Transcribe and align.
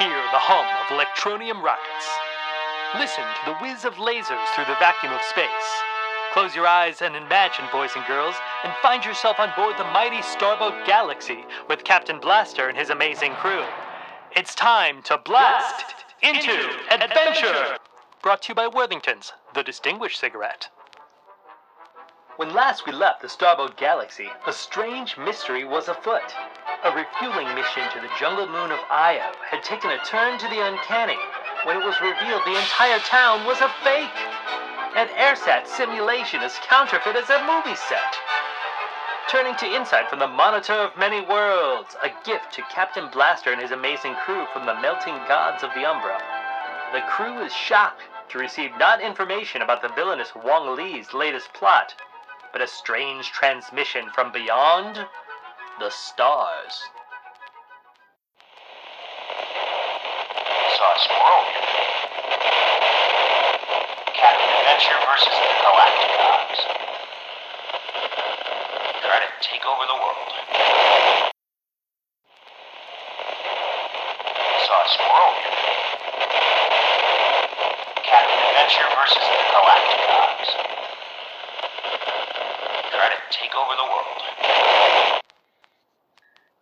Hear 0.00 0.08
the 0.32 0.40
hum 0.40 0.64
of 0.80 0.96
electronium 0.96 1.60
rockets. 1.62 2.08
Listen 2.96 3.20
to 3.20 3.52
the 3.52 3.56
whiz 3.60 3.84
of 3.84 4.00
lasers 4.00 4.48
through 4.54 4.64
the 4.64 4.80
vacuum 4.80 5.12
of 5.12 5.20
space. 5.20 5.68
Close 6.32 6.56
your 6.56 6.66
eyes 6.66 7.02
and 7.02 7.14
imagine, 7.14 7.66
boys 7.70 7.90
and 7.94 8.06
girls, 8.06 8.34
and 8.64 8.72
find 8.80 9.04
yourself 9.04 9.38
on 9.38 9.52
board 9.54 9.76
the 9.76 9.84
mighty 9.92 10.22
Starboat 10.22 10.86
Galaxy 10.86 11.44
with 11.68 11.84
Captain 11.84 12.18
Blaster 12.18 12.70
and 12.70 12.78
his 12.78 12.88
amazing 12.88 13.34
crew. 13.34 13.62
It's 14.34 14.54
time 14.54 15.02
to 15.02 15.18
blast, 15.18 15.84
into, 16.22 16.56
adventure. 16.90 17.76
Brought 18.22 18.40
to 18.44 18.52
you 18.52 18.54
by 18.54 18.68
Worthington's, 18.68 19.34
the 19.52 19.62
distinguished 19.62 20.18
cigarette. 20.18 20.70
When 22.40 22.54
last 22.54 22.86
we 22.86 22.92
left 22.92 23.20
the 23.20 23.28
Starboat 23.28 23.76
Galaxy, 23.76 24.30
a 24.46 24.52
strange 24.54 25.18
mystery 25.18 25.62
was 25.62 25.88
afoot. 25.88 26.34
A 26.84 26.90
refueling 26.90 27.54
mission 27.54 27.84
to 27.92 28.00
the 28.00 28.08
jungle 28.18 28.46
moon 28.46 28.72
of 28.72 28.80
Io 28.88 29.30
had 29.44 29.62
taken 29.62 29.90
a 29.90 30.02
turn 30.06 30.38
to 30.38 30.48
the 30.48 30.66
uncanny 30.66 31.18
when 31.64 31.76
it 31.76 31.84
was 31.84 32.00
revealed 32.00 32.40
the 32.46 32.56
entire 32.56 32.98
town 33.00 33.44
was 33.44 33.60
a 33.60 33.68
fake. 33.84 34.16
An 34.96 35.08
AirSat 35.20 35.66
simulation 35.66 36.40
as 36.40 36.56
counterfeit 36.66 37.14
as 37.14 37.28
a 37.28 37.44
movie 37.44 37.76
set. 37.76 38.16
Turning 39.28 39.54
to 39.56 39.66
insight 39.76 40.08
from 40.08 40.18
the 40.18 40.26
Monitor 40.26 40.72
of 40.72 40.96
Many 40.96 41.20
Worlds, 41.20 41.94
a 42.02 42.08
gift 42.24 42.54
to 42.54 42.62
Captain 42.72 43.10
Blaster 43.12 43.52
and 43.52 43.60
his 43.60 43.72
amazing 43.72 44.14
crew 44.24 44.46
from 44.54 44.64
the 44.64 44.80
melting 44.80 45.20
gods 45.28 45.62
of 45.62 45.74
the 45.74 45.84
Umbra. 45.84 46.16
The 46.94 47.02
crew 47.02 47.44
is 47.44 47.52
shocked 47.52 48.00
to 48.30 48.38
receive 48.38 48.70
not 48.78 49.02
information 49.02 49.60
about 49.60 49.82
the 49.82 49.92
villainous 49.92 50.34
Wong 50.34 50.74
Li's 50.74 51.12
latest 51.12 51.52
plot, 51.52 51.92
but 52.52 52.62
a 52.62 52.66
strange 52.66 53.30
transmission 53.30 54.10
from 54.14 54.32
beyond 54.32 55.06
the 55.78 55.90
stars. 55.90 56.82
Saw 60.76 60.94
a 60.94 60.98
squirrel 60.98 61.44
here. 61.50 61.70
Captain 64.14 64.50
Adventure 64.60 64.98
versus 65.06 65.36
the 65.40 65.54
Galacticons. 65.62 66.58
Try 69.02 69.18
to 69.20 69.30
take 69.40 69.64
over 69.64 69.84
the 69.86 69.98
world. 70.00 70.30
Saw 74.66 74.78
a 74.84 74.88
squirrel 74.88 75.32
here. 75.40 75.56
Captain 78.04 78.40
Adventure 78.50 78.88
versus 78.98 79.24
the 79.24 79.44
Galacticons. 79.54 80.59
Try 83.30 83.36
to 83.36 83.42
take 83.42 83.56
over 83.56 83.76
the 83.76 83.84
world. 83.84 85.20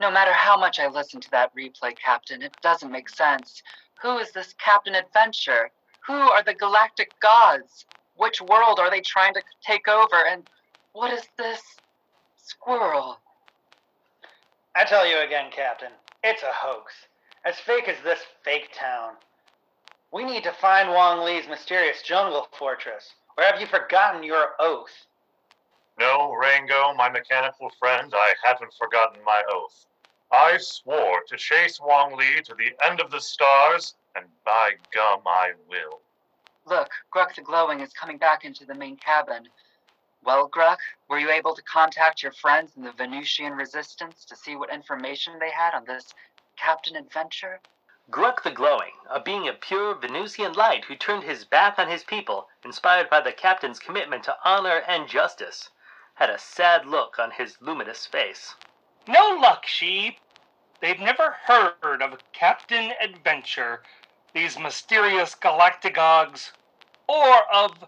No 0.00 0.10
matter 0.10 0.32
how 0.32 0.58
much 0.58 0.78
I 0.78 0.88
listen 0.88 1.20
to 1.20 1.30
that 1.30 1.54
replay, 1.56 1.96
Captain, 1.96 2.42
it 2.42 2.54
doesn't 2.62 2.90
make 2.90 3.08
sense. 3.08 3.62
Who 4.02 4.18
is 4.18 4.32
this 4.32 4.54
Captain 4.58 4.94
Adventure? 4.94 5.70
Who 6.06 6.12
are 6.12 6.42
the 6.42 6.54
galactic 6.54 7.12
gods? 7.20 7.86
Which 8.16 8.40
world 8.40 8.78
are 8.78 8.90
they 8.90 9.00
trying 9.00 9.34
to 9.34 9.42
take 9.64 9.88
over? 9.88 10.26
And 10.30 10.48
what 10.92 11.12
is 11.12 11.24
this 11.36 11.60
squirrel? 12.36 13.18
I 14.74 14.84
tell 14.84 15.06
you 15.06 15.20
again, 15.20 15.50
Captain, 15.50 15.92
it's 16.22 16.42
a 16.42 16.52
hoax. 16.52 16.92
As 17.44 17.58
fake 17.58 17.88
as 17.88 17.96
this 18.04 18.20
fake 18.44 18.70
town. 18.78 19.14
We 20.12 20.24
need 20.24 20.42
to 20.44 20.52
find 20.52 20.90
Wong 20.90 21.24
Li's 21.24 21.48
mysterious 21.48 22.02
jungle 22.02 22.48
fortress. 22.58 23.14
Or 23.36 23.44
have 23.44 23.60
you 23.60 23.66
forgotten 23.66 24.22
your 24.22 24.50
oath? 24.58 25.07
No, 25.98 26.32
Rango, 26.32 26.94
my 26.94 27.08
mechanical 27.08 27.70
friend, 27.70 28.12
I 28.14 28.34
haven't 28.44 28.72
forgotten 28.78 29.22
my 29.24 29.42
oath. 29.52 29.86
I 30.30 30.58
swore 30.58 31.22
to 31.26 31.36
chase 31.36 31.80
Wong 31.80 32.16
Li 32.16 32.40
to 32.42 32.54
the 32.54 32.72
end 32.86 33.00
of 33.00 33.10
the 33.10 33.20
stars, 33.20 33.96
and 34.14 34.26
by 34.44 34.74
gum, 34.92 35.22
I 35.26 35.54
will. 35.68 36.00
Look, 36.66 36.90
Gruck 37.10 37.34
the 37.34 37.42
Glowing 37.42 37.80
is 37.80 37.92
coming 37.92 38.16
back 38.16 38.44
into 38.44 38.64
the 38.64 38.74
main 38.74 38.96
cabin. 38.96 39.48
Well, 40.22 40.48
Gruck, 40.48 40.78
were 41.08 41.18
you 41.18 41.30
able 41.30 41.54
to 41.54 41.62
contact 41.62 42.22
your 42.22 42.32
friends 42.32 42.76
in 42.76 42.84
the 42.84 42.92
Venusian 42.92 43.54
Resistance 43.54 44.24
to 44.26 44.36
see 44.36 44.54
what 44.54 44.72
information 44.72 45.38
they 45.40 45.50
had 45.50 45.74
on 45.74 45.84
this 45.84 46.14
Captain 46.56 46.94
Adventure? 46.94 47.60
Gruck 48.10 48.42
the 48.42 48.50
Glowing, 48.50 48.92
a 49.10 49.18
being 49.18 49.48
of 49.48 49.60
pure 49.60 49.94
Venusian 49.94 50.52
light 50.52 50.84
who 50.84 50.94
turned 50.94 51.24
his 51.24 51.44
back 51.44 51.78
on 51.78 51.88
his 51.88 52.04
people, 52.04 52.48
inspired 52.64 53.10
by 53.10 53.20
the 53.20 53.32
captain's 53.32 53.78
commitment 53.78 54.22
to 54.24 54.36
honor 54.44 54.82
and 54.86 55.08
justice, 55.08 55.70
had 56.18 56.30
a 56.30 56.38
sad 56.38 56.84
look 56.84 57.16
on 57.20 57.30
his 57.30 57.56
luminous 57.60 58.04
face. 58.04 58.56
No 59.06 59.38
luck, 59.40 59.64
sheep. 59.66 60.16
They've 60.80 60.98
never 60.98 61.36
heard 61.44 62.02
of 62.02 62.18
Captain 62.32 62.90
Adventure, 63.00 63.82
these 64.34 64.58
mysterious 64.58 65.36
galactigogs, 65.36 66.50
or 67.08 67.42
of 67.54 67.84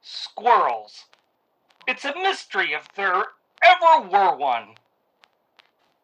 squirrels. 0.00 1.06
It's 1.88 2.04
a 2.04 2.14
mystery 2.14 2.72
if 2.72 2.86
there 2.94 3.24
ever 3.64 4.08
were 4.08 4.36
one. 4.36 4.76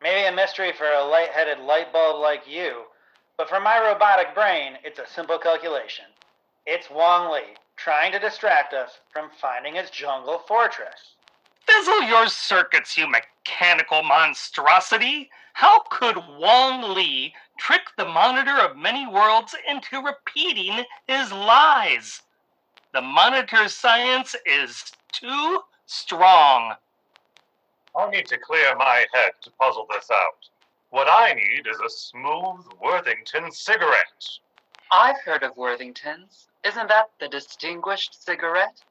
Maybe 0.02 0.26
a 0.26 0.32
mystery 0.32 0.72
for 0.72 0.90
a 0.90 1.04
light-headed 1.04 1.60
light 1.60 1.92
bulb 1.92 2.20
like 2.20 2.42
you, 2.48 2.86
but 3.36 3.48
for 3.48 3.60
my 3.60 3.78
robotic 3.78 4.34
brain, 4.34 4.78
it's 4.82 4.98
a 4.98 5.06
simple 5.06 5.38
calculation. 5.38 6.06
It's 6.66 6.90
Wong 6.90 7.30
Li 7.30 7.54
trying 7.76 8.10
to 8.12 8.18
distract 8.18 8.74
us 8.74 8.98
from 9.12 9.30
finding 9.40 9.76
his 9.76 9.90
jungle 9.90 10.40
fortress. 10.48 11.16
Fizzle 11.66 12.03
your 12.03 12.28
circuits, 12.28 12.97
you 12.97 13.09
mechanical 13.09 14.03
monstrosity! 14.03 15.31
How 15.54 15.81
could 15.91 16.16
Wong 16.16 16.94
Li 16.94 17.34
trick 17.59 17.82
the 17.97 18.04
Monitor 18.04 18.59
of 18.59 18.77
Many 18.77 19.06
Worlds 19.06 19.54
into 19.69 20.03
repeating 20.03 20.84
his 21.06 21.32
lies? 21.32 22.22
The 22.93 23.00
Monitor's 23.00 23.75
science 23.75 24.37
is 24.44 24.93
too 25.12 25.60
strong. 25.87 26.75
I'll 27.94 28.10
need 28.10 28.26
to 28.26 28.38
clear 28.38 28.76
my 28.76 29.06
head 29.12 29.32
to 29.43 29.50
puzzle 29.50 29.87
this 29.91 30.10
out. 30.10 30.49
What 30.91 31.09
I 31.10 31.32
need 31.32 31.66
is 31.66 31.81
a 31.81 31.91
smooth 31.91 32.66
Worthington 32.81 33.50
cigarette. 33.50 34.28
I've 34.93 35.21
heard 35.25 35.43
of 35.43 35.56
Worthington's. 35.56 36.49
Isn't 36.65 36.88
that 36.88 37.10
the 37.19 37.28
distinguished 37.28 38.22
cigarette? 38.25 38.82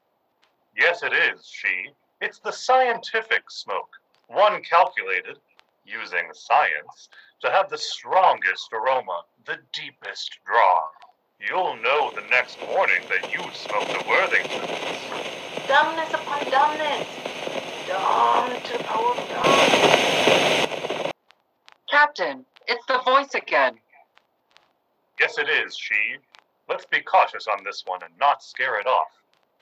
Yes, 0.76 1.02
it 1.02 1.12
is, 1.12 1.46
she. 1.46 1.90
It's 2.20 2.38
the 2.38 2.50
scientific 2.50 3.50
smoke, 3.50 3.90
one 4.28 4.62
calculated, 4.62 5.36
using 5.84 6.30
science, 6.32 7.10
to 7.42 7.50
have 7.50 7.68
the 7.68 7.76
strongest 7.76 8.72
aroma, 8.72 9.22
the 9.44 9.58
deepest 9.74 10.38
draw. 10.46 10.80
You'll 11.38 11.76
know 11.76 12.10
the 12.14 12.22
next 12.30 12.58
morning 12.68 13.02
that 13.10 13.30
you 13.34 13.40
smoked 13.52 13.90
a 13.90 14.08
Worthington. 14.08 14.62
Dumbness 15.68 16.14
upon 16.14 16.50
dumbness. 16.50 17.06
Dumb 17.86 18.62
to 18.62 18.78
the 18.78 18.84
power 18.84 19.10
of 19.10 19.28
God. 19.28 21.12
Captain, 21.90 22.46
it's 22.66 22.86
the 22.86 22.98
voice 23.04 23.34
again. 23.34 23.78
Yes, 25.20 25.36
it 25.36 25.50
is, 25.50 25.76
she. 25.76 26.16
Let's 26.66 26.86
be 26.86 27.00
cautious 27.00 27.46
on 27.46 27.62
this 27.62 27.82
one 27.86 28.02
and 28.02 28.12
not 28.18 28.42
scare 28.42 28.80
it 28.80 28.86
off. 28.86 29.10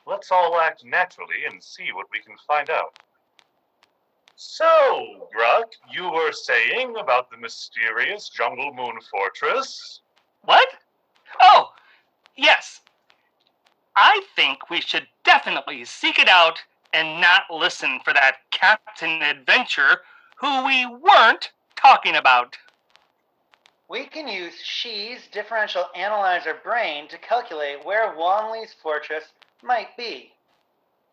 Let's 0.07 0.31
all 0.31 0.59
act 0.61 0.85
naturally 0.85 1.45
and 1.51 1.63
see 1.63 1.91
what 1.93 2.07
we 2.13 2.21
can 2.21 2.37
find 2.47 2.71
out. 2.71 2.99
So, 4.37 5.29
Gruck, 5.35 5.73
you 5.91 6.11
were 6.11 6.33
saying 6.33 6.97
about 6.99 7.31
the 7.31 7.37
mysterious 7.37 8.29
Jungle 8.29 8.75
Moon 8.75 8.99
Fortress? 9.11 10.01
What? 10.43 10.69
Oh, 11.41 11.71
yes. 12.37 12.81
I 13.97 14.23
think 14.35 14.71
we 14.71 14.81
should 14.81 15.07
definitely 15.25 15.85
seek 15.85 16.19
it 16.19 16.29
out 16.29 16.61
and 16.93 17.21
not 17.21 17.43
listen 17.51 18.01
for 18.05 18.13
that 18.13 18.39
Captain 18.51 19.23
Adventure 19.23 20.01
who 20.37 20.67
we 20.67 20.87
weren't 20.87 21.53
talking 21.77 22.17
about. 22.17 22.57
We 23.89 24.07
can 24.07 24.27
use 24.27 24.55
She's 24.63 25.29
differential 25.31 25.87
analyzer 25.95 26.55
brain 26.63 27.07
to 27.09 27.19
calculate 27.19 27.85
where 27.85 28.15
Wong 28.17 28.53
Li's 28.53 28.75
fortress 28.83 29.25
might 29.65 29.97
be. 29.97 30.33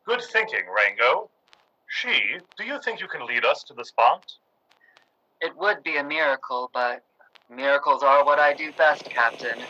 Good 0.05 0.21
thinking, 0.31 0.65
Rango. 0.75 1.29
She, 1.87 2.37
do 2.57 2.65
you 2.65 2.79
think 2.81 2.99
you 2.99 3.07
can 3.07 3.25
lead 3.25 3.45
us 3.45 3.63
to 3.63 3.73
the 3.73 3.85
spot? 3.85 4.23
It 5.41 5.55
would 5.57 5.83
be 5.83 5.97
a 5.97 6.03
miracle, 6.03 6.69
but 6.73 7.03
miracles 7.49 8.03
are 8.03 8.25
what 8.25 8.39
I 8.39 8.53
do 8.53 8.71
best, 8.73 9.09
Captain. 9.09 9.63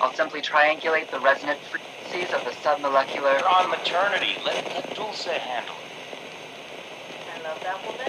I'll 0.00 0.14
simply 0.14 0.40
triangulate 0.40 1.10
the 1.10 1.20
resonant 1.20 1.60
frequencies 1.64 2.32
of 2.34 2.44
the 2.44 2.50
submolecular. 2.50 3.38
You're 3.38 3.48
on 3.48 3.70
maternity. 3.70 4.36
Let, 4.44 4.64
let 4.74 4.94
Dulce 4.94 5.24
handle 5.26 5.76
it. 5.76 5.96
I 7.28 7.42
love 7.42 7.62
that 7.62 7.84
woman. 7.86 8.06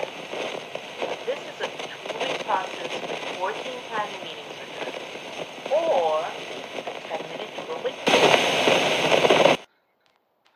This 1.25 1.39
is 1.39 1.62
a 1.62 1.68
two-week 1.68 2.39
process 2.45 3.01
with 3.01 3.38
14 3.39 3.63
planning 3.89 4.24
meetings 4.24 4.56
with 4.59 4.69
her. 4.79 5.75
Or 5.75 6.21
a 6.24 6.91
10-minute 7.09 7.50
doodle 7.57 7.81
with 7.83 7.94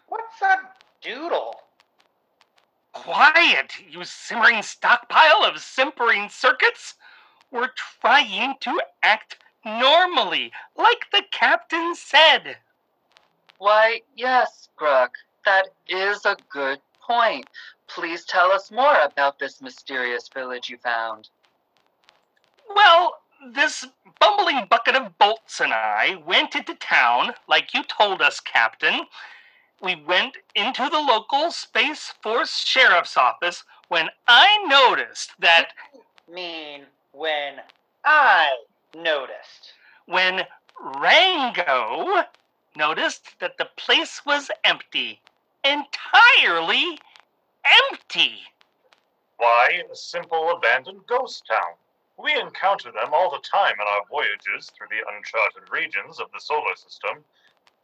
What's 0.07 0.41
a 0.41 0.59
doodle? 1.01 1.55
Quiet, 3.21 3.73
you 3.87 4.03
simmering 4.03 4.63
stockpile 4.63 5.43
of 5.43 5.61
simpering 5.61 6.27
circuits! 6.27 6.95
We're 7.51 7.69
trying 8.01 8.55
to 8.61 8.81
act 9.03 9.37
normally, 9.63 10.51
like 10.75 11.05
the 11.11 11.21
captain 11.29 11.93
said. 11.93 12.57
Why, 13.59 14.01
yes, 14.15 14.69
Gruck, 14.75 15.09
that 15.45 15.67
is 15.87 16.25
a 16.25 16.35
good 16.49 16.79
point. 16.99 17.47
Please 17.85 18.25
tell 18.25 18.51
us 18.51 18.71
more 18.71 18.99
about 19.01 19.37
this 19.37 19.61
mysterious 19.61 20.27
village 20.27 20.67
you 20.67 20.77
found. 20.77 21.29
Well, 22.73 23.19
this 23.53 23.85
bumbling 24.19 24.65
bucket 24.67 24.95
of 24.95 25.15
bolts 25.19 25.61
and 25.61 25.71
I 25.71 26.19
went 26.25 26.55
into 26.55 26.73
town, 26.73 27.33
like 27.47 27.75
you 27.75 27.83
told 27.83 28.23
us, 28.23 28.39
Captain. 28.39 29.05
We 29.81 29.95
went 29.95 30.37
into 30.55 30.89
the 30.89 30.99
local 30.99 31.49
Space 31.51 32.13
Force 32.21 32.59
Sheriff's 32.59 33.17
office 33.17 33.63
when 33.87 34.09
I 34.27 34.63
noticed 34.67 35.31
that 35.39 35.73
Mean 36.31 36.85
when 37.13 37.55
I 38.05 38.57
noticed. 38.95 39.73
when 40.05 40.45
Rango 40.79 42.23
noticed 42.75 43.39
that 43.39 43.57
the 43.57 43.69
place 43.75 44.23
was 44.25 44.51
empty. 44.63 45.19
Entirely 45.63 46.99
empty. 47.65 48.41
Why, 49.37 49.81
a 49.91 49.95
simple 49.95 50.51
abandoned 50.51 51.07
ghost 51.07 51.45
town. 51.49 51.73
We 52.17 52.39
encounter 52.39 52.91
them 52.91 53.13
all 53.13 53.31
the 53.31 53.39
time 53.39 53.73
in 53.73 53.87
our 53.87 54.05
voyages 54.09 54.69
through 54.69 54.87
the 54.91 55.03
uncharted 55.15 55.71
regions 55.71 56.19
of 56.19 56.31
the 56.31 56.39
solar 56.39 56.75
system. 56.75 57.25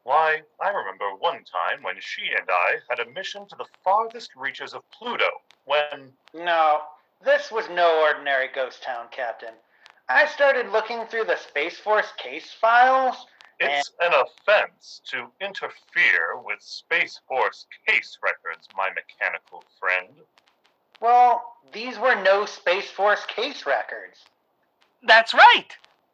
Why, 0.07 0.41
I 0.61 0.69
remember 0.69 1.03
one 1.19 1.43
time 1.43 1.83
when 1.83 1.95
she 1.99 2.21
and 2.27 2.47
I 2.49 2.75
had 2.89 3.05
a 3.05 3.11
mission 3.11 3.45
to 3.49 3.57
the 3.57 3.65
farthest 3.83 4.29
reaches 4.37 4.73
of 4.73 4.89
Pluto, 4.89 5.27
when 5.65 6.13
No, 6.33 6.83
this 7.25 7.51
was 7.51 7.67
no 7.67 7.99
ordinary 8.03 8.47
ghost 8.55 8.81
town, 8.81 9.07
Captain. 9.11 9.53
I 10.07 10.25
started 10.27 10.71
looking 10.71 11.05
through 11.07 11.25
the 11.25 11.35
Space 11.35 11.77
Force 11.77 12.07
case 12.17 12.53
files. 12.53 13.25
it's 13.59 13.91
an 13.99 14.13
offense 14.13 15.01
to 15.11 15.27
interfere 15.41 16.37
with 16.41 16.61
Space 16.61 17.19
Force 17.27 17.65
case 17.85 18.17
records, 18.23 18.69
my 18.77 18.87
mechanical 18.91 19.61
friend. 19.77 20.21
Well, 21.01 21.57
these 21.73 21.99
were 21.99 22.15
no 22.15 22.45
Space 22.45 22.89
Force 22.89 23.25
case 23.25 23.65
records. 23.65 24.19
That's 25.03 25.33
right. 25.33 25.67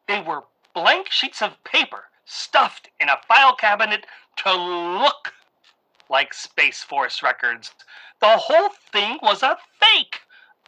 They 0.08 0.20
were 0.20 0.42
blank 0.74 1.12
sheets 1.12 1.40
of 1.40 1.62
paper 1.62 2.06
stuffed 2.24 2.88
in 3.00 3.08
a 3.08 3.20
file 3.26 3.54
cabinet 3.54 4.06
to 4.36 4.52
look 4.52 5.32
like 6.08 6.34
Space 6.34 6.82
Force 6.82 7.22
records. 7.22 7.72
The 8.20 8.36
whole 8.36 8.70
thing 8.92 9.18
was 9.22 9.42
a 9.42 9.58
fake, 9.80 10.20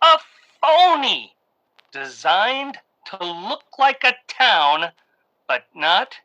a 0.02 0.18
phony, 0.60 1.34
designed 1.92 2.78
to 3.06 3.18
look 3.24 3.64
like 3.78 4.02
a 4.04 4.16
town, 4.28 4.90
but 5.46 5.64
not 5.74 6.16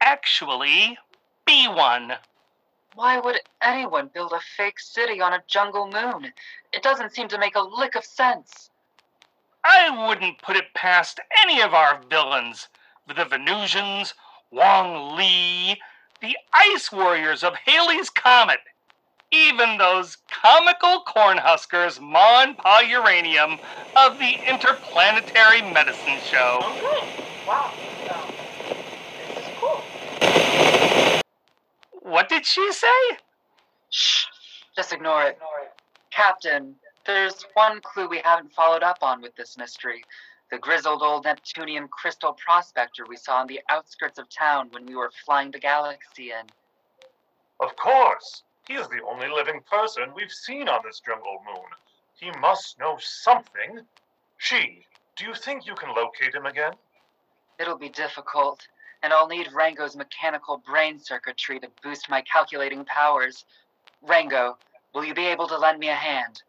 actually 0.00 0.98
be 1.46 1.68
one. 1.68 2.14
Why 2.94 3.18
would 3.18 3.40
anyone 3.62 4.10
build 4.12 4.32
a 4.32 4.40
fake 4.56 4.80
city 4.80 5.20
on 5.20 5.32
a 5.32 5.42
jungle 5.46 5.86
moon? 5.86 6.32
It 6.72 6.82
doesn't 6.82 7.12
seem 7.12 7.28
to 7.28 7.38
make 7.38 7.54
a 7.54 7.60
lick 7.60 7.94
of 7.94 8.04
sense. 8.04 8.70
I 9.64 10.06
wouldn't 10.08 10.42
put 10.42 10.56
it 10.56 10.74
past 10.74 11.20
any 11.42 11.60
of 11.60 11.74
our 11.74 12.00
villains. 12.08 12.68
The 13.06 13.24
Venusians, 13.24 14.14
Wong 14.50 15.16
Li, 15.16 15.78
the 16.20 16.36
Ice 16.52 16.90
Warriors 16.90 17.44
of 17.44 17.54
Halley's 17.54 18.10
Comet, 18.10 18.60
even 19.30 19.76
those 19.76 20.16
comical 20.30 21.04
cornhuskers, 21.06 21.98
and 21.98 22.56
Pa 22.56 22.80
Uranium 22.80 23.58
of 23.94 24.18
the 24.18 24.38
Interplanetary 24.48 25.62
Medicine 25.62 26.18
Show. 26.24 26.60
Okay. 26.62 27.08
Wow. 27.46 27.72
Um, 28.10 28.32
this 29.34 29.44
is 29.44 29.52
cool. 29.58 29.82
What 32.00 32.28
did 32.28 32.46
she 32.46 32.72
say? 32.72 33.18
Shh, 33.90 34.24
just 34.74 34.92
ignore 34.92 35.24
it. 35.24 35.38
Captain, 36.10 36.74
there's 37.06 37.44
one 37.54 37.80
clue 37.82 38.08
we 38.08 38.20
haven't 38.24 38.52
followed 38.52 38.82
up 38.82 38.98
on 39.02 39.20
with 39.20 39.36
this 39.36 39.58
mystery. 39.58 40.02
The 40.50 40.58
grizzled 40.58 41.02
old 41.02 41.24
Neptunian 41.24 41.88
crystal 41.88 42.32
prospector 42.32 43.04
we 43.06 43.16
saw 43.16 43.40
on 43.40 43.46
the 43.46 43.60
outskirts 43.68 44.18
of 44.18 44.30
town 44.30 44.68
when 44.70 44.86
we 44.86 44.94
were 44.94 45.10
flying 45.24 45.50
the 45.50 45.58
galaxy 45.58 46.30
in. 46.30 46.46
Of 47.60 47.76
course, 47.76 48.44
he 48.66 48.74
is 48.74 48.88
the 48.88 49.02
only 49.02 49.28
living 49.28 49.60
person 49.70 50.14
we've 50.14 50.32
seen 50.32 50.68
on 50.68 50.80
this 50.84 51.00
jungle 51.00 51.42
moon. 51.46 51.66
He 52.14 52.30
must 52.40 52.78
know 52.78 52.96
something. 52.98 53.80
She, 54.38 54.86
do 55.16 55.26
you 55.26 55.34
think 55.34 55.66
you 55.66 55.74
can 55.74 55.94
locate 55.94 56.34
him 56.34 56.46
again? 56.46 56.72
It'll 57.58 57.76
be 57.76 57.90
difficult, 57.90 58.66
and 59.02 59.12
I'll 59.12 59.28
need 59.28 59.52
Rango's 59.52 59.96
mechanical 59.96 60.58
brain 60.58 60.98
circuitry 60.98 61.60
to 61.60 61.68
boost 61.82 62.08
my 62.08 62.22
calculating 62.22 62.84
powers. 62.86 63.44
Rango, 64.02 64.56
will 64.94 65.04
you 65.04 65.14
be 65.14 65.26
able 65.26 65.48
to 65.48 65.58
lend 65.58 65.78
me 65.78 65.88
a 65.88 65.94
hand? 65.94 66.42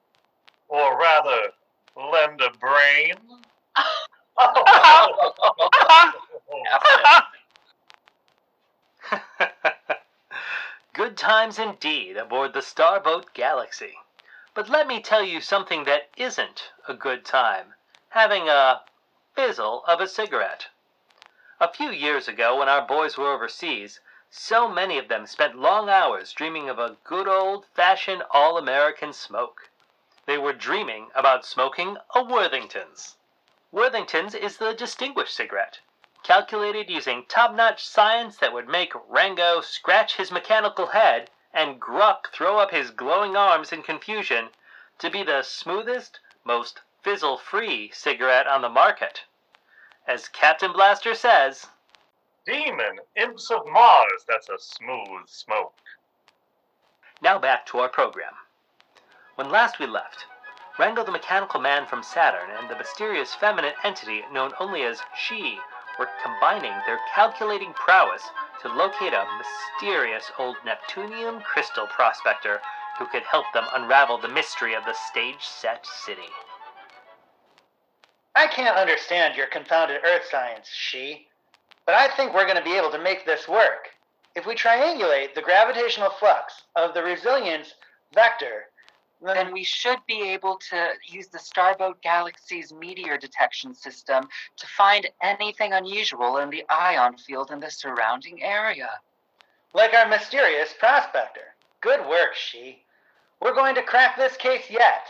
Or 0.69 0.98
rather, 0.98 1.52
lend 1.98 2.42
a 2.42 2.52
brain? 2.52 3.16
Good 10.94 11.18
times 11.18 11.59
indeed 11.59 12.18
aboard 12.18 12.53
the 12.53 12.62
Starboat 12.62 13.33
Galaxy. 13.33 13.97
But 14.53 14.69
let 14.69 14.88
me 14.88 15.01
tell 15.01 15.24
you 15.24 15.41
something 15.41 15.83
that 15.83 16.09
isn't 16.15 16.71
a 16.88 16.94
good 16.94 17.25
time 17.25 17.74
having 18.09 18.50
a 18.50 18.81
fizzle 19.36 19.83
of 19.86 20.01
a 20.01 20.07
cigarette. 20.07 20.68
A 21.59 21.71
few 21.71 21.92
years 21.92 22.27
ago, 22.27 22.57
when 22.57 22.68
our 22.68 22.81
boys 22.81 23.18
were 23.18 23.31
overseas, 23.31 24.00
so 24.30 24.68
many 24.68 24.97
of 24.97 25.09
them 25.09 25.27
spent 25.27 25.56
long 25.56 25.89
hours 25.89 26.33
dreaming 26.33 26.69
of 26.69 26.80
a 26.80 26.97
good 27.03 27.27
old 27.27 27.68
fashioned 27.68 28.24
all 28.31 28.57
American 28.57 29.13
smoke. 29.13 29.69
They 30.25 30.38
were 30.38 30.53
dreaming 30.53 31.12
about 31.13 31.45
smoking 31.45 31.97
a 32.15 32.24
Worthington's. 32.24 33.18
Worthington's 33.71 34.33
is 34.33 34.57
the 34.57 34.74
distinguished 34.74 35.36
cigarette, 35.36 35.80
calculated 36.24 36.89
using 36.89 37.25
top 37.25 37.54
notch 37.54 37.86
science 37.86 38.38
that 38.38 38.51
would 38.51 38.68
make 38.68 38.94
Rango 39.07 39.62
scratch 39.62 40.16
his 40.16 40.31
mechanical 40.31 40.88
head 40.88 41.30
and 41.54 41.80
Gruck 41.80 42.31
throw 42.31 42.57
up 42.57 42.71
his 42.71 42.89
glowing 42.89 43.36
arms 43.36 43.71
in 43.71 43.83
confusion 43.83 44.50
to 44.98 45.12
be 45.12 45.21
the 45.21 45.44
smoothest, 45.44 46.19
most 46.44 46.81
fizzle 47.04 47.38
free 47.38 47.92
cigarette 47.92 48.48
on 48.48 48.62
the 48.62 48.69
market. 48.69 49.25
As 50.07 50.27
Captain 50.27 50.74
Blaster 50.74 51.13
says, 51.13 51.68
Demon, 52.45 53.00
imps 53.16 53.52
of 53.52 53.68
Mars, 53.68 54.26
that's 54.28 54.49
a 54.49 54.57
smooth 54.57 55.28
smoke. 55.28 55.76
Now 57.21 57.38
back 57.38 57.68
to 57.68 57.80
our 57.80 57.90
program. 57.90 58.33
When 59.35 59.52
last 59.52 59.78
we 59.78 59.85
left, 59.85 60.26
Rango 60.80 61.04
the 61.04 61.12
Mechanical 61.12 61.59
Man 61.59 61.86
from 61.86 62.02
Saturn 62.02 62.50
and 62.57 62.69
the 62.69 62.78
mysterious 62.78 63.36
feminine 63.36 63.74
entity 63.83 64.24
known 64.31 64.54
only 64.62 64.83
as 64.83 65.02
She 65.14 65.59
were 66.00 66.07
combining 66.24 66.71
their 66.86 67.02
calculating 67.14 67.74
prowess 67.74 68.24
to 68.62 68.69
locate 68.69 69.12
a 69.12 69.28
mysterious 69.38 70.31
old 70.40 70.56
Neptunian 70.64 71.42
crystal 71.42 71.86
prospector 71.88 72.62
who 72.98 73.06
could 73.07 73.24
help 73.24 73.45
them 73.54 73.66
unravel 73.74 74.19
the 74.19 74.30
mystery 74.30 74.74
of 74.74 74.86
the 74.86 74.94
stage 74.94 75.44
set 75.44 75.86
city. 75.86 76.31
I 78.33 78.48
can't 78.48 78.78
understand 78.78 79.36
your 79.36 79.48
confounded 79.48 80.00
earth 80.06 80.28
science, 80.31 80.69
she. 80.74 81.28
But 81.86 81.95
I 81.95 82.07
think 82.07 82.33
we're 82.33 82.45
going 82.45 82.56
to 82.56 82.64
be 82.64 82.78
able 82.78 82.92
to 82.92 83.04
make 83.04 83.26
this 83.26 83.50
work. 83.50 83.90
If 84.33 84.45
we 84.45 84.56
triangulate 84.56 85.36
the 85.36 85.42
gravitational 85.42 86.12
flux 86.12 86.64
of 86.78 86.94
the 86.94 87.04
resilience 87.04 87.74
vector, 88.14 88.69
then 89.21 89.35
Then 89.35 89.54
we 89.54 89.64
should 89.64 89.99
be 90.07 90.21
able 90.30 90.57
to 90.69 90.94
use 91.07 91.28
the 91.28 91.40
Starboat 91.40 92.02
Galaxy's 92.02 92.71
meteor 92.73 93.18
detection 93.18 93.73
system 93.73 94.28
to 94.57 94.68
find 94.68 95.07
anything 95.21 95.73
unusual 95.73 96.38
in 96.38 96.49
the 96.49 96.64
ion 96.69 97.18
field 97.18 97.52
in 97.52 97.59
the 97.59 97.71
surrounding 97.71 98.44
area. 98.44 98.90
like 99.73 99.94
our 99.94 100.07
mysterious 100.07 100.73
prospector. 100.80 101.54
Good 101.81 102.07
work, 102.07 102.33
she. 102.35 102.83
We're 103.42 103.54
going 103.54 103.76
to 103.76 103.83
crack 103.83 104.18
this 104.18 104.35
case 104.38 104.69
yet. 104.69 105.07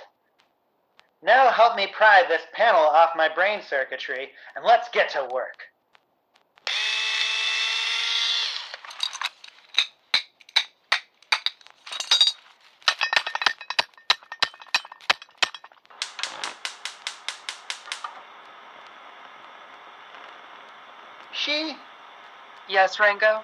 Now 1.22 1.50
help 1.50 1.76
me 1.76 1.88
pry 1.88 2.24
this 2.28 2.44
panel 2.54 2.82
off 2.82 3.12
my 3.16 3.30
brain 3.30 3.62
circuitry 3.62 4.30
and 4.56 4.66
let's 4.66 4.90
get 4.90 5.10
to 5.10 5.28
work. 5.34 5.64
She? 21.40 21.78
Yes, 22.68 23.00
Rango? 23.00 23.42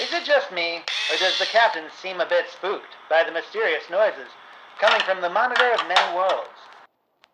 Is 0.00 0.12
it 0.12 0.24
just 0.24 0.52
me, 0.52 0.76
or 1.10 1.18
does 1.18 1.36
the 1.36 1.46
captain 1.46 1.90
seem 2.00 2.20
a 2.20 2.28
bit 2.28 2.48
spooked 2.48 2.94
by 3.10 3.24
the 3.24 3.32
mysterious 3.32 3.82
noises 3.90 4.28
coming 4.78 5.00
from 5.00 5.20
the 5.20 5.28
monitor 5.28 5.68
of 5.72 5.88
many 5.88 6.16
worlds? 6.16 6.48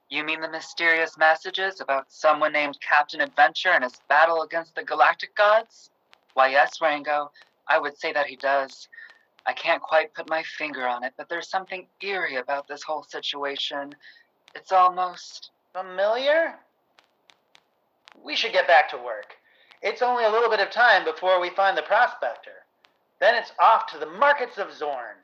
You 0.09 0.25
mean 0.25 0.41
the 0.41 0.49
mysterious 0.49 1.19
messages 1.19 1.83
about 1.83 2.11
someone 2.11 2.53
named 2.53 2.79
Captain 2.81 3.21
Adventure 3.21 3.69
and 3.69 3.85
his 3.85 4.01
battle 4.09 4.41
against 4.41 4.75
the 4.75 4.83
galactic 4.83 5.37
gods? 5.37 5.91
Why, 6.33 6.49
yes, 6.49 6.81
Rango, 6.81 7.31
I 7.69 7.79
would 7.79 7.99
say 7.99 8.15
that 8.15 8.27
he 8.27 8.37
does. 8.37 8.89
I 9.45 9.53
can't 9.53 9.83
quite 9.83 10.15
put 10.15 10.31
my 10.31 10.43
finger 10.45 10.89
on 10.89 11.05
it, 11.05 11.13
but 11.19 11.29
there's 11.29 11.51
something 11.51 11.87
eerie 12.01 12.37
about 12.37 12.69
this 12.69 12.83
whole 12.83 13.03
situation. 13.03 13.95
It's 14.55 14.73
almost. 14.73 15.51
Familiar? 15.75 16.55
We 18.25 18.35
should 18.35 18.53
get 18.53 18.67
back 18.67 18.89
to 18.91 18.97
work. 18.97 19.38
It's 19.83 20.03
only 20.03 20.25
a 20.25 20.31
little 20.31 20.51
bit 20.51 20.61
of 20.61 20.71
time 20.71 21.05
before 21.05 21.41
we 21.41 21.51
find 21.51 21.77
the 21.77 21.83
prospector. 21.83 22.65
Then 23.21 23.35
it's 23.35 23.53
off 23.59 23.87
to 23.93 23.99
the 23.99 24.07
markets 24.07 24.59
of 24.59 24.73
Zorn. 24.73 25.17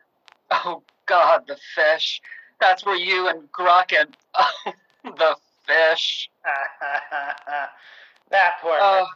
Oh, 0.50 0.82
God, 1.06 1.44
the 1.46 1.56
fish. 1.74 2.20
That's 2.60 2.84
where 2.84 2.96
you 2.96 3.28
and 3.28 3.50
Gruck 3.52 3.92
and. 3.92 4.16
Oh, 4.34 4.72
the 5.04 5.36
fish. 5.66 6.30
that 8.30 8.52
poor 8.60 8.78
Mick. 8.78 9.06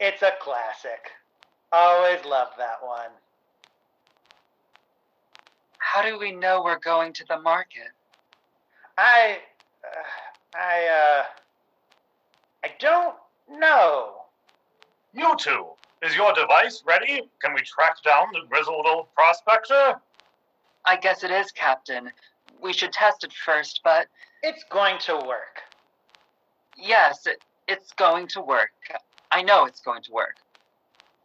It's 0.00 0.22
a 0.22 0.32
classic. 0.40 1.10
Always 1.70 2.24
loved 2.24 2.58
that 2.58 2.84
one. 2.84 3.10
how 5.78 6.02
do 6.02 6.18
we 6.18 6.32
know 6.32 6.62
we're 6.64 6.78
going 6.78 7.12
to 7.14 7.24
the 7.28 7.40
market? 7.40 7.90
I. 8.98 9.38
Uh, 9.84 10.58
I, 10.58 10.86
uh. 10.86 11.24
I 12.64 12.70
don't 12.78 13.16
know. 13.50 14.21
You 15.14 15.36
two, 15.38 15.66
is 16.02 16.14
your 16.16 16.32
device 16.32 16.82
ready? 16.86 17.30
Can 17.42 17.54
we 17.54 17.60
track 17.62 18.02
down 18.02 18.28
the 18.32 18.40
grizzled 18.48 18.86
old 18.86 19.06
prospector? 19.14 20.00
I 20.84 20.96
guess 20.96 21.22
it 21.22 21.30
is, 21.30 21.52
Captain. 21.52 22.10
We 22.62 22.72
should 22.72 22.92
test 22.92 23.24
it 23.24 23.32
first, 23.32 23.80
but 23.84 24.06
It's 24.42 24.64
going 24.70 24.98
to 25.00 25.16
work. 25.16 25.60
yes, 26.76 27.26
it, 27.26 27.42
it's 27.68 27.92
going 27.92 28.26
to 28.28 28.40
work. 28.40 28.72
I 29.30 29.42
know 29.42 29.64
it's 29.66 29.80
going 29.80 30.02
to 30.02 30.12
work. 30.12 30.36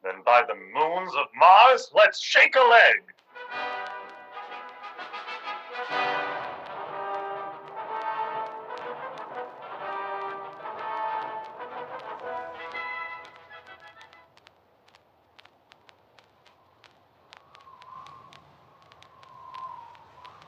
Then 0.03 0.21
by 0.25 0.43
the 0.47 0.55
moons 0.55 1.13
of 1.15 1.27
Mars, 1.35 1.89
let's 1.93 2.21
shake 2.21 2.55
a 2.55 2.61
leg. 2.69 3.03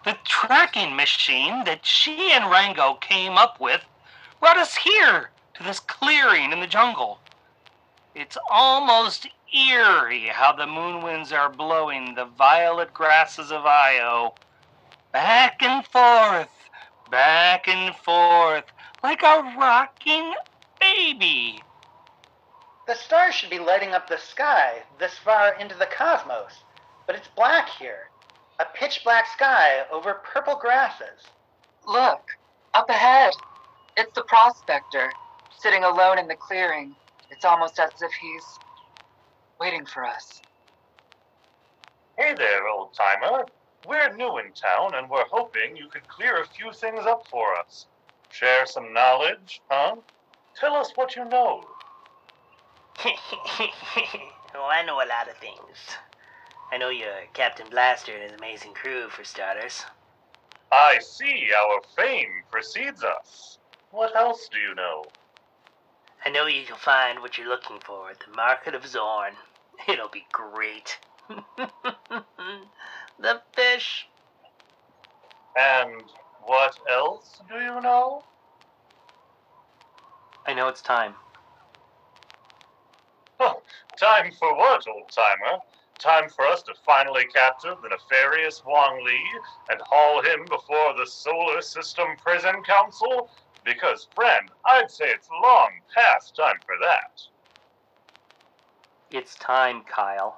The 0.06 0.18
tracking 0.24 0.96
machine 0.96 1.65
that 1.65 1.86
she 1.86 2.32
and 2.32 2.50
Rango 2.50 2.94
came 2.96 3.38
up 3.38 3.60
with 3.60 3.84
brought 4.39 4.58
us 4.58 4.77
here 4.77 5.32
to 5.56 5.63
this 5.63 5.79
clearing 5.79 6.53
in 6.53 6.62
the 6.62 6.68
jungle. 6.68 7.20
It's 8.15 8.38
almost 8.50 9.27
eerie 9.53 10.27
how 10.27 10.53
the 10.53 10.68
moon 10.68 11.01
winds 11.03 11.34
are 11.34 11.50
blowing 11.50 12.15
the 12.15 12.25
violet 12.25 12.94
grasses 12.94 13.51
of 13.51 13.65
Io 13.65 14.36
back 15.12 15.62
and 15.62 15.86
forth, 15.86 16.70
back 17.10 17.68
and 17.68 17.96
forth, 17.96 18.65
like 19.03 19.22
a 19.22 19.53
rocking 19.58 20.34
baby. 20.79 21.62
The 22.88 22.96
stars 22.96 23.36
should 23.36 23.50
be 23.50 23.60
lighting 23.60 23.91
up 23.91 24.08
the 24.08 24.18
sky 24.18 24.84
this 24.98 25.18
far 25.18 25.56
into 25.56 25.75
the 25.75 25.88
cosmos, 25.88 26.63
but 27.06 27.15
it's 27.15 27.27
black 27.27 27.70
here. 27.70 28.10
A 28.60 28.66
pitch 28.75 29.01
black 29.06 29.25
sky 29.28 29.86
over 29.89 30.16
purple 30.34 30.56
grasses. 30.56 31.22
Look, 31.88 32.22
up 32.74 32.89
ahead. 32.89 33.34
It's 33.96 34.13
the 34.16 34.24
prospector, 34.24 35.10
sitting 35.62 35.86
alone 35.86 36.20
in 36.20 36.28
the 36.28 36.36
clearing. 36.36 36.94
It's 37.32 37.46
almost 37.46 37.80
as 37.80 37.89
if 38.01 38.12
he's 38.22 38.44
waiting 39.62 39.86
for 39.86 40.04
us. 40.06 40.42
Hey 42.18 42.34
there, 42.38 42.68
old 42.68 42.94
timer. 42.94 43.46
We're 43.88 44.13
new 44.18 44.39
in 44.39 44.51
town 44.51 44.94
and 44.96 45.10
we're 45.10 45.24
hoping 45.32 45.78
you 45.78 45.88
could 45.89 46.06
clear 46.10 46.42
a 46.42 46.46
few 46.46 46.74
things 46.74 47.06
up 47.06 47.24
for 47.32 47.56
us. 47.56 47.88
Share 48.30 48.66
some 48.66 48.94
knowledge, 48.94 49.62
huh? 49.70 49.96
Tell 50.60 50.75
us 50.75 50.92
what 50.96 51.16
you 51.16 51.24
know. 51.24 51.62
oh, 53.06 54.70
I 54.70 54.84
know 54.86 54.96
a 54.96 55.08
lot 55.08 55.30
of 55.30 55.38
things. 55.38 55.78
I 56.71 56.77
know 56.77 56.89
you're 56.89 57.09
uh, 57.09 57.25
Captain 57.33 57.67
Blaster 57.69 58.13
and 58.13 58.23
his 58.23 58.33
amazing 58.33 58.73
crew, 58.73 59.09
for 59.09 59.23
starters. 59.23 59.83
I 60.71 60.99
see 60.99 61.49
our 61.57 61.81
fame 61.97 62.29
precedes 62.51 63.03
us. 63.03 63.57
What 63.91 64.15
else 64.15 64.47
do 64.51 64.59
you 64.59 64.75
know? 64.75 65.07
I 66.25 66.29
know 66.29 66.45
you 66.45 66.63
can 66.65 66.75
find 66.75 67.19
what 67.19 67.38
you're 67.38 67.49
looking 67.49 67.79
for 67.83 68.11
at 68.11 68.19
the 68.19 68.31
Market 68.35 68.75
of 68.75 68.85
Zorn. 68.85 69.33
It'll 69.88 70.09
be 70.09 70.25
great. 70.31 70.99
the 71.57 73.41
fish. 73.55 74.05
And 75.57 76.03
what 76.45 76.75
else 76.89 77.41
do 77.49 77.55
you 77.55 77.81
know? 77.81 78.21
I 80.45 80.53
know 80.53 80.67
it's 80.67 80.81
time. 80.81 81.15
Oh, 83.39 83.61
time 83.99 84.31
for 84.39 84.55
what, 84.55 84.83
old 84.88 85.11
timer? 85.15 85.57
Time 86.00 86.29
for 86.29 86.46
us 86.48 86.63
to 86.63 86.74
finally 86.86 87.25
capture 87.25 87.75
the 87.84 87.89
nefarious 87.89 88.63
Wong 88.65 89.03
Li 89.03 89.20
and 89.70 89.82
haul 89.89 90.22
him 90.24 90.46
before 90.48 90.94
the 90.98 91.06
Solar 91.06 91.62
System 91.62 92.08
Prison 92.24 92.63
Council? 92.65 93.29
Because, 93.65 94.08
friend, 94.15 94.48
I'd 94.65 94.89
say 94.89 95.06
it's 95.10 95.27
long 95.44 95.70
past 95.94 96.38
time 96.38 96.56
for 96.65 96.75
that. 96.82 97.22
It's 99.12 99.36
time, 99.36 99.84
Kyle. 99.94 100.38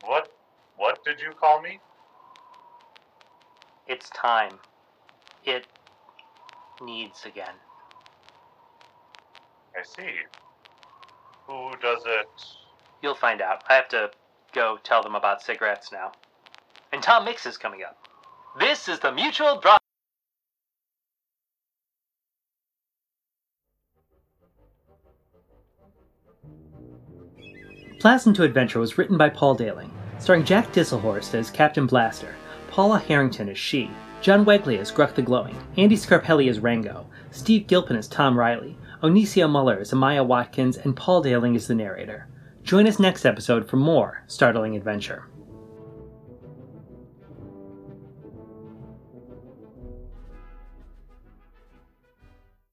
What? 0.00 0.30
What 0.76 1.04
did 1.04 1.20
you 1.20 1.32
call 1.38 1.60
me? 1.60 1.78
It's 3.86 4.08
time. 4.10 4.58
It 5.44 5.66
needs 6.82 7.26
again. 7.26 7.54
I 9.78 9.82
see. 9.82 10.12
Who 11.46 11.70
does 11.82 12.02
it? 12.06 12.65
You'll 13.02 13.14
find 13.14 13.40
out. 13.40 13.62
I 13.68 13.74
have 13.74 13.88
to 13.88 14.10
go 14.52 14.78
tell 14.82 15.02
them 15.02 15.14
about 15.14 15.42
cigarettes 15.42 15.92
now. 15.92 16.12
And 16.92 17.02
Tom 17.02 17.24
Mix 17.24 17.46
is 17.46 17.58
coming 17.58 17.82
up. 17.82 17.98
This 18.58 18.88
is 18.88 18.98
the 19.00 19.12
Mutual 19.12 19.60
Drop. 19.60 19.80
Blast 28.00 28.26
into 28.26 28.44
Adventure 28.44 28.78
was 28.78 28.98
written 28.98 29.16
by 29.16 29.28
Paul 29.28 29.56
Daling, 29.56 29.90
starring 30.18 30.44
Jack 30.44 30.72
Disselhorst 30.72 31.34
as 31.34 31.50
Captain 31.50 31.86
Blaster, 31.86 32.34
Paula 32.70 32.98
Harrington 32.98 33.48
as 33.48 33.58
She, 33.58 33.90
John 34.20 34.44
Wegley 34.44 34.78
as 34.78 34.92
Gruck 34.92 35.14
the 35.14 35.22
Glowing, 35.22 35.56
Andy 35.76 35.96
Scarpelli 35.96 36.48
as 36.48 36.60
Rango, 36.60 37.06
Steve 37.30 37.66
Gilpin 37.66 37.96
as 37.96 38.06
Tom 38.06 38.38
Riley, 38.38 38.76
Onicio 39.02 39.50
Muller 39.50 39.80
as 39.80 39.92
Amaya 39.92 40.24
Watkins, 40.24 40.76
and 40.76 40.96
Paul 40.96 41.22
Daling 41.22 41.56
as 41.56 41.66
the 41.66 41.74
narrator. 41.74 42.28
Join 42.66 42.88
us 42.88 42.98
next 42.98 43.24
episode 43.24 43.70
for 43.70 43.76
more 43.76 44.24
startling 44.26 44.74
adventure. 44.74 45.24